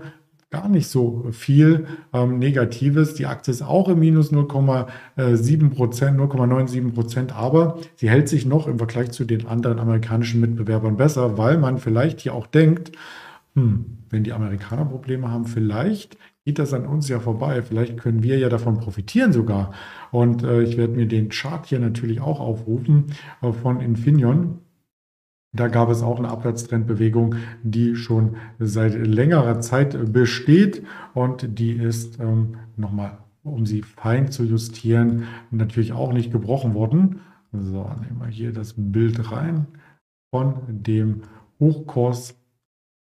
gar 0.50 0.68
nicht 0.68 0.88
so 0.88 1.26
viel 1.32 1.86
ähm, 2.12 2.38
Negatives. 2.38 3.14
Die 3.14 3.26
Aktie 3.26 3.52
ist 3.52 3.62
auch 3.62 3.88
im 3.88 3.98
Minus 3.98 4.32
0,7 4.32 5.70
Prozent, 5.70 6.18
0,97 6.18 6.94
Prozent, 6.94 7.36
aber 7.36 7.78
sie 7.96 8.08
hält 8.08 8.28
sich 8.28 8.46
noch 8.46 8.66
im 8.66 8.78
Vergleich 8.78 9.10
zu 9.10 9.24
den 9.24 9.46
anderen 9.46 9.78
amerikanischen 9.78 10.40
Mitbewerbern 10.40 10.96
besser, 10.96 11.36
weil 11.36 11.58
man 11.58 11.78
vielleicht 11.78 12.20
hier 12.20 12.34
auch 12.34 12.46
denkt, 12.46 12.92
hm, 13.54 13.98
wenn 14.10 14.22
die 14.22 14.32
Amerikaner 14.32 14.84
Probleme 14.84 15.30
haben, 15.30 15.46
vielleicht 15.46 16.16
geht 16.44 16.60
das 16.60 16.72
an 16.72 16.86
uns 16.86 17.08
ja 17.08 17.18
vorbei. 17.18 17.60
Vielleicht 17.62 17.96
können 17.98 18.22
wir 18.22 18.38
ja 18.38 18.48
davon 18.48 18.78
profitieren 18.78 19.32
sogar. 19.32 19.72
Und 20.12 20.44
äh, 20.44 20.62
ich 20.62 20.76
werde 20.76 20.94
mir 20.94 21.06
den 21.06 21.28
Chart 21.28 21.66
hier 21.66 21.80
natürlich 21.80 22.20
auch 22.20 22.38
aufrufen 22.38 23.06
äh, 23.42 23.52
von 23.52 23.80
Infineon. 23.80 24.60
Da 25.56 25.68
gab 25.68 25.88
es 25.88 26.02
auch 26.02 26.18
eine 26.18 26.28
Abwärtstrendbewegung, 26.28 27.36
die 27.62 27.96
schon 27.96 28.36
seit 28.58 28.94
längerer 28.94 29.60
Zeit 29.60 30.12
besteht 30.12 30.84
und 31.14 31.58
die 31.58 31.72
ist 31.72 32.20
ähm, 32.20 32.56
nochmal, 32.76 33.18
um 33.42 33.64
sie 33.64 33.82
fein 33.82 34.30
zu 34.30 34.44
justieren, 34.44 35.24
natürlich 35.50 35.92
auch 35.92 36.12
nicht 36.12 36.30
gebrochen 36.30 36.74
worden. 36.74 37.20
So, 37.52 37.90
nehmen 38.00 38.20
wir 38.20 38.28
hier 38.28 38.52
das 38.52 38.74
Bild 38.76 39.32
rein 39.32 39.66
von 40.30 40.60
dem 40.66 41.22
Hochkurs, 41.58 42.38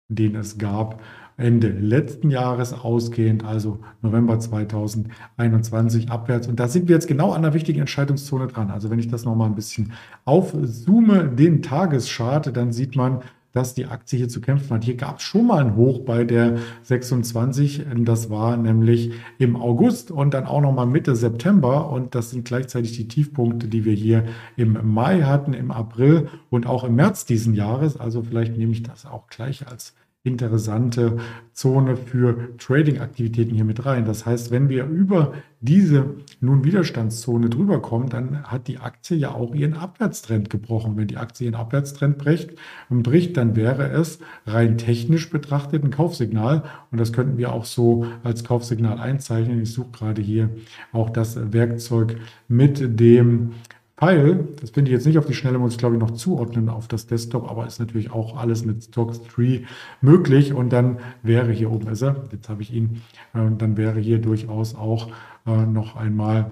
den 0.09 0.37
es 0.37 0.57
gab 0.59 1.03
Ende 1.37 1.69
letzten 1.69 2.31
Jahres 2.31 2.73
ausgehend, 2.73 3.45
also 3.45 3.81
November 4.03 4.39
2021 4.39 6.11
abwärts. 6.11 6.47
Und 6.47 6.61
da 6.61 6.69
sind 6.69 6.89
wir 6.89 6.95
jetzt 6.95 7.09
genau 7.09 7.33
an 7.33 7.43
der 7.43 7.55
wichtigen 7.55 7.81
Entscheidungszone 7.81 8.47
dran. 8.47 8.71
Also 8.71 8.91
wenn 8.91 8.99
ich 8.99 9.09
das 9.09 9.25
nochmal 9.25 9.49
ein 9.49 9.57
bisschen 9.57 9.93
aufzoome, 10.25 11.29
den 11.29 11.63
Tageschart, 11.63 12.57
dann 12.57 12.73
sieht 12.73 12.95
man, 12.95 13.23
dass 13.55 13.73
die 13.73 13.87
Aktie 13.87 14.19
hier 14.19 14.29
zu 14.29 14.41
kämpfen 14.41 14.75
hat. 14.75 14.85
Hier 14.85 14.97
gab 14.97 15.19
es 15.19 15.23
schon 15.23 15.47
mal 15.47 15.65
ein 15.65 15.77
Hoch 15.77 16.01
bei 16.01 16.25
der 16.25 16.59
26. 16.83 17.87
Das 17.99 18.29
war 18.29 18.57
nämlich 18.57 19.13
im 19.39 19.57
August 19.57 20.11
und 20.11 20.35
dann 20.35 20.45
auch 20.45 20.61
noch 20.61 20.73
mal 20.73 20.87
Mitte 20.87 21.15
September. 21.15 21.91
Und 21.91 22.15
das 22.17 22.31
sind 22.31 22.45
gleichzeitig 22.45 22.97
die 22.97 23.09
Tiefpunkte, 23.09 23.69
die 23.69 23.85
wir 23.85 23.95
hier 23.95 24.25
im 24.57 24.79
Mai 24.83 25.23
hatten, 25.23 25.55
im 25.55 25.71
April 25.71 26.29
und 26.51 26.67
auch 26.67 26.83
im 26.83 26.97
März 26.97 27.27
diesen 27.27 27.55
Jahres. 27.55 27.97
Also 27.97 28.23
vielleicht 28.23 28.57
nehme 28.57 28.73
ich 28.73 28.83
das 28.83 29.07
auch 29.07 29.29
gleich 29.29 29.67
als 29.69 29.95
interessante 30.25 31.19
Zone 31.53 31.97
für 31.97 32.57
Trading-Aktivitäten 32.57 33.55
hier 33.55 33.67
mit 33.67 33.85
rein. 33.85 34.07
Das 34.07 34.25
heißt, 34.25 34.51
wenn 34.51 34.71
wir 34.71 34.87
über 34.87 35.35
diese 35.61 36.15
nun 36.41 36.65
Widerstandszone 36.65 37.51
drüber 37.51 37.83
kommen, 37.83 38.09
dann 38.09 38.43
hat 38.45 38.67
die 38.67 38.79
Aktie 38.79 39.19
ja 39.19 39.33
auch 39.33 39.55
ihren 39.55 39.75
Abwärtstrend 39.75 40.49
gebrochen. 40.49 40.97
Wenn 40.97 41.09
die 41.09 41.19
Aktie 41.19 41.47
ihren 41.47 41.55
Abwärtstrend 41.55 42.17
bricht, 42.17 42.53
bricht, 42.89 43.37
dann 43.37 43.55
wäre 43.55 43.91
es 43.91 44.19
rein 44.47 44.79
technisch 44.79 45.29
betrachtet 45.29 45.85
ein 45.85 45.91
Kaufsignal. 45.91 46.65
Und 46.91 46.99
das 46.99 47.13
könnten 47.13 47.37
wir 47.37 47.53
auch 47.53 47.67
so 47.67 48.07
als 48.25 48.45
Kaufsignal 48.45 48.99
einzeichnen. 48.99 49.61
Ich 49.61 49.75
suche 49.75 49.91
gerade 49.93 50.23
hier 50.23 50.49
auch 50.93 51.11
das 51.11 51.53
Werkzeug 51.53 52.17
mit 52.49 52.99
dem 52.99 53.53
Pfeil, 53.97 54.49
das 54.61 54.71
finde 54.71 54.91
ich 54.91 54.95
jetzt 54.95 55.07
nicht 55.07 55.19
auf 55.19 55.27
die 55.27 55.35
Schnelle, 55.35 55.59
muss 55.59 55.73
ich 55.73 55.79
glaube 55.79 55.95
ich 55.95 56.01
noch 56.01 56.11
zuordnen 56.11 56.69
auf 56.69 56.89
das 56.89 57.07
Desktop, 57.07 57.49
aber 57.49 57.67
ist 57.67 57.79
natürlich 57.79 58.11
auch 58.11 58.37
alles 58.37 58.65
mit 58.65 58.83
Stocks 58.83 59.23
Tree 59.23 59.63
möglich 60.01 60.53
und 60.53 60.73
dann 60.73 60.99
wäre 61.23 61.53
hier 61.53 61.71
oben 61.71 61.87
er, 61.87 62.25
jetzt 62.33 62.49
habe 62.49 62.63
ich 62.63 62.73
ihn, 62.73 63.03
äh, 63.35 63.51
dann 63.57 63.77
wäre 63.77 64.01
hier 64.01 64.21
durchaus 64.21 64.75
auch 64.75 65.11
äh, 65.47 65.65
noch 65.67 65.95
einmal 65.95 66.51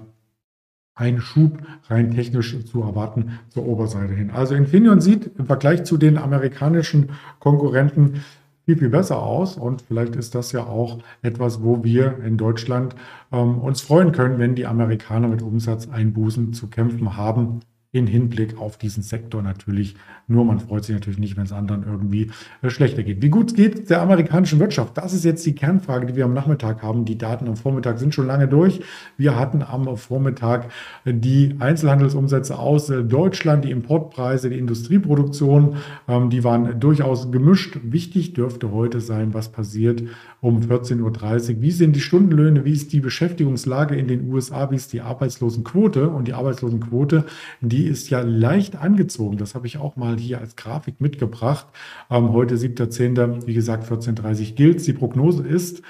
ein 0.95 1.19
Schub 1.19 1.57
rein 1.87 2.11
technisch 2.11 2.65
zu 2.65 2.81
erwarten 2.81 3.39
zur 3.49 3.65
Oberseite 3.65 4.13
hin. 4.13 4.29
Also 4.29 4.55
Infineon 4.55 5.01
sieht 5.01 5.31
im 5.37 5.47
Vergleich 5.47 5.83
zu 5.83 5.97
den 5.97 6.17
amerikanischen 6.17 7.09
Konkurrenten 7.39 8.21
viel, 8.65 8.77
viel 8.77 8.89
besser 8.89 9.21
aus. 9.21 9.57
Und 9.57 9.81
vielleicht 9.81 10.15
ist 10.15 10.35
das 10.35 10.51
ja 10.51 10.65
auch 10.65 10.99
etwas, 11.21 11.63
wo 11.63 11.83
wir 11.83 12.19
in 12.23 12.37
Deutschland 12.37 12.95
ähm, 13.31 13.59
uns 13.59 13.81
freuen 13.81 14.11
können, 14.11 14.39
wenn 14.39 14.55
die 14.55 14.65
Amerikaner 14.65 15.27
mit 15.27 15.41
Umsatzeinbußen 15.41 16.53
zu 16.53 16.69
kämpfen 16.69 17.17
haben 17.17 17.61
in 17.93 18.07
Hinblick 18.07 18.57
auf 18.57 18.77
diesen 18.77 19.03
Sektor 19.03 19.43
natürlich. 19.43 19.95
Nur 20.27 20.45
man 20.45 20.59
freut 20.59 20.83
sich 20.83 20.95
natürlich 20.95 21.19
nicht, 21.19 21.37
wenn 21.37 21.43
es 21.43 21.51
anderen 21.51 21.83
irgendwie 21.85 22.31
äh, 22.63 22.69
schlechter 22.71 23.03
geht. 23.03 23.21
Wie 23.21 23.29
gut 23.29 23.55
geht 23.55 23.89
der 23.91 24.01
amerikanischen 24.01 24.59
Wirtschaft? 24.59 24.97
Das 24.97 25.13
ist 25.13 25.23
jetzt 25.23 25.45
die 25.45 25.53
Kernfrage, 25.53 26.07
die 26.07 26.15
wir 26.15 26.25
am 26.25 26.33
Nachmittag 26.33 26.81
haben. 26.81 27.05
Die 27.05 27.19
Daten 27.19 27.47
am 27.47 27.55
Vormittag 27.55 27.99
sind 27.99 28.15
schon 28.15 28.25
lange 28.25 28.47
durch. 28.47 28.81
Wir 29.15 29.37
hatten 29.37 29.61
am 29.61 29.95
Vormittag 29.95 30.71
die 31.05 31.55
Einzelhandelsumsätze 31.59 32.57
aus 32.57 32.89
äh, 32.89 33.03
Deutschland, 33.03 33.63
die 33.63 33.71
Importpreise, 33.71 34.49
die 34.49 34.57
Industrieproduktion. 34.57 35.75
Ähm, 36.07 36.31
die 36.31 36.43
waren 36.43 36.79
durchaus 36.79 37.31
gemischt. 37.31 37.77
Wichtig 37.83 38.33
dürfte 38.33 38.71
heute 38.71 39.01
sein, 39.01 39.35
was 39.35 39.51
passiert 39.51 40.01
um 40.41 40.61
14.30 40.61 41.57
Uhr. 41.57 41.61
Wie 41.61 41.71
sind 41.71 41.95
die 41.95 42.01
Stundenlöhne? 42.01 42.65
Wie 42.65 42.73
ist 42.73 42.91
die 42.91 43.01
Beschäftigungslage 43.01 43.95
in 43.95 44.07
den 44.07 44.33
USA? 44.33 44.71
Wie 44.71 44.77
ist 44.77 44.93
die 44.93 45.01
Arbeitslosenquote? 45.01 46.09
Und 46.09 46.27
die 46.27 46.33
Arbeitslosenquote, 46.33 47.25
die 47.61 47.82
die 47.83 47.89
ist 47.89 48.09
ja 48.09 48.21
leicht 48.21 48.77
angezogen. 48.77 49.37
Das 49.37 49.55
habe 49.55 49.67
ich 49.67 49.77
auch 49.77 49.97
mal 49.97 50.17
hier 50.17 50.39
als 50.39 50.55
Grafik 50.55 51.01
mitgebracht. 51.01 51.67
Ähm, 52.09 52.31
heute 52.31 52.55
7.10. 52.55 53.45
Wie 53.45 53.53
gesagt, 53.53 53.91
14.30 53.91 54.53
gilt. 54.53 54.87
Die 54.87 54.93
Prognose 54.93 55.45
ist 55.45 55.81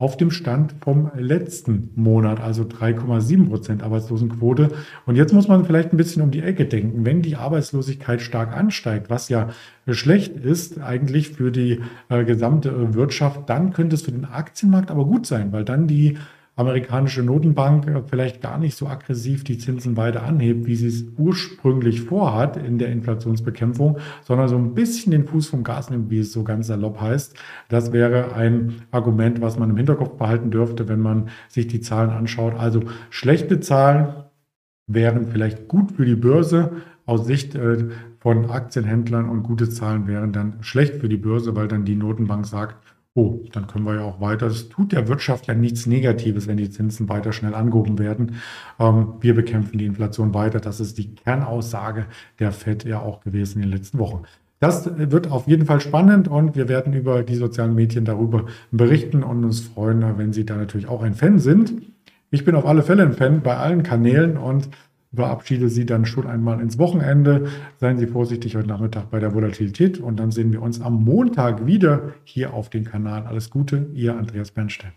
auf 0.00 0.18
dem 0.18 0.30
Stand 0.30 0.74
vom 0.82 1.10
letzten 1.16 1.90
Monat, 1.96 2.38
also 2.38 2.64
3,7 2.64 3.48
Prozent 3.48 3.82
Arbeitslosenquote. 3.82 4.68
Und 5.06 5.16
jetzt 5.16 5.32
muss 5.32 5.48
man 5.48 5.64
vielleicht 5.64 5.92
ein 5.92 5.96
bisschen 5.96 6.22
um 6.22 6.30
die 6.30 6.42
Ecke 6.42 6.66
denken. 6.66 7.06
Wenn 7.06 7.22
die 7.22 7.36
Arbeitslosigkeit 7.36 8.20
stark 8.20 8.54
ansteigt, 8.54 9.08
was 9.08 9.30
ja 9.30 9.48
schlecht 9.88 10.36
ist 10.36 10.78
eigentlich 10.80 11.30
für 11.30 11.50
die 11.50 11.80
äh, 12.10 12.24
gesamte 12.24 12.92
Wirtschaft, 12.94 13.48
dann 13.48 13.72
könnte 13.72 13.94
es 13.94 14.02
für 14.02 14.12
den 14.12 14.26
Aktienmarkt 14.26 14.90
aber 14.90 15.06
gut 15.06 15.26
sein, 15.26 15.50
weil 15.50 15.64
dann 15.64 15.88
die 15.88 16.18
amerikanische 16.58 17.22
Notenbank 17.22 17.86
äh, 17.86 18.02
vielleicht 18.06 18.42
gar 18.42 18.58
nicht 18.58 18.76
so 18.76 18.88
aggressiv 18.88 19.44
die 19.44 19.58
Zinsen 19.58 19.96
weiter 19.96 20.24
anhebt, 20.24 20.66
wie 20.66 20.74
sie 20.74 20.88
es 20.88 21.04
ursprünglich 21.16 22.02
vorhat 22.02 22.56
in 22.56 22.78
der 22.78 22.90
Inflationsbekämpfung, 22.90 23.98
sondern 24.24 24.48
so 24.48 24.56
ein 24.56 24.74
bisschen 24.74 25.12
den 25.12 25.24
Fuß 25.24 25.48
vom 25.48 25.62
Gas 25.62 25.88
nimmt, 25.88 26.10
wie 26.10 26.18
es 26.18 26.32
so 26.32 26.42
ganz 26.42 26.66
salopp 26.66 27.00
heißt. 27.00 27.36
Das 27.68 27.92
wäre 27.92 28.34
ein 28.34 28.82
Argument, 28.90 29.40
was 29.40 29.58
man 29.58 29.70
im 29.70 29.76
Hinterkopf 29.76 30.18
behalten 30.18 30.50
dürfte, 30.50 30.88
wenn 30.88 31.00
man 31.00 31.28
sich 31.48 31.68
die 31.68 31.80
Zahlen 31.80 32.10
anschaut. 32.10 32.54
Also 32.58 32.82
schlechte 33.10 33.60
Zahlen 33.60 34.24
wären 34.88 35.28
vielleicht 35.28 35.68
gut 35.68 35.92
für 35.92 36.04
die 36.04 36.16
Börse 36.16 36.72
aus 37.06 37.24
Sicht 37.24 37.54
äh, 37.54 37.88
von 38.18 38.50
Aktienhändlern 38.50 39.28
und 39.28 39.44
gute 39.44 39.70
Zahlen 39.70 40.08
wären 40.08 40.32
dann 40.32 40.56
schlecht 40.60 40.96
für 40.96 41.08
die 41.08 41.16
Börse, 41.16 41.54
weil 41.54 41.68
dann 41.68 41.84
die 41.84 41.94
Notenbank 41.94 42.46
sagt, 42.46 42.76
Oh, 43.18 43.40
dann 43.50 43.66
können 43.66 43.84
wir 43.84 43.96
ja 43.96 44.02
auch 44.02 44.20
weiter. 44.20 44.46
Es 44.46 44.68
tut 44.68 44.92
der 44.92 45.08
Wirtschaft 45.08 45.48
ja 45.48 45.54
nichts 45.54 45.86
Negatives, 45.86 46.46
wenn 46.46 46.56
die 46.56 46.70
Zinsen 46.70 47.08
weiter 47.08 47.32
schnell 47.32 47.52
angehoben 47.52 47.98
werden. 47.98 48.36
Ähm, 48.78 49.14
wir 49.20 49.34
bekämpfen 49.34 49.76
die 49.76 49.86
Inflation 49.86 50.34
weiter. 50.34 50.60
Das 50.60 50.78
ist 50.78 50.98
die 50.98 51.16
Kernaussage 51.16 52.06
der 52.38 52.52
FED 52.52 52.84
ja 52.84 53.00
auch 53.00 53.18
gewesen 53.18 53.60
in 53.60 53.62
den 53.62 53.76
letzten 53.76 53.98
Wochen. 53.98 54.22
Das 54.60 54.88
wird 54.96 55.32
auf 55.32 55.48
jeden 55.48 55.66
Fall 55.66 55.80
spannend 55.80 56.28
und 56.28 56.54
wir 56.54 56.68
werden 56.68 56.92
über 56.92 57.24
die 57.24 57.34
sozialen 57.34 57.74
Medien 57.74 58.04
darüber 58.04 58.46
berichten 58.70 59.24
und 59.24 59.42
uns 59.44 59.62
freuen, 59.62 60.16
wenn 60.16 60.32
Sie 60.32 60.46
da 60.46 60.54
natürlich 60.54 60.86
auch 60.86 61.02
ein 61.02 61.14
Fan 61.14 61.40
sind. 61.40 61.72
Ich 62.30 62.44
bin 62.44 62.54
auf 62.54 62.66
alle 62.66 62.84
Fälle 62.84 63.02
ein 63.02 63.14
Fan 63.14 63.42
bei 63.42 63.56
allen 63.56 63.82
Kanälen 63.82 64.36
und 64.36 64.68
verabschiede 65.14 65.68
Sie 65.68 65.86
dann 65.86 66.04
schon 66.04 66.26
einmal 66.26 66.60
ins 66.60 66.78
Wochenende. 66.78 67.48
Seien 67.78 67.98
Sie 67.98 68.06
vorsichtig 68.06 68.56
heute 68.56 68.68
Nachmittag 68.68 69.10
bei 69.10 69.20
der 69.20 69.34
Volatilität 69.34 69.98
und 69.98 70.18
dann 70.18 70.30
sehen 70.30 70.52
wir 70.52 70.62
uns 70.62 70.80
am 70.80 71.02
Montag 71.02 71.66
wieder 71.66 72.12
hier 72.24 72.52
auf 72.54 72.70
dem 72.70 72.84
Kanal. 72.84 73.26
Alles 73.26 73.50
Gute, 73.50 73.88
Ihr 73.94 74.16
Andreas 74.16 74.50
Bernstein. 74.50 74.92